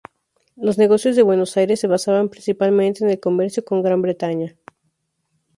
Los 0.55 0.79
negocios 0.79 1.15
de 1.15 1.21
Buenos 1.21 1.55
Aires 1.57 1.79
se 1.79 1.85
basaban 1.85 2.29
principalmente 2.29 3.03
en 3.03 3.11
el 3.11 3.19
comercio 3.19 3.63
con 3.63 3.83
Gran 3.83 4.01
Bretaña. 4.01 4.55